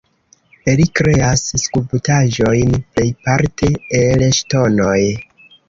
[0.79, 3.73] Li kreas skulptaĵojn plejparte
[4.03, 4.99] el ŝtonoj.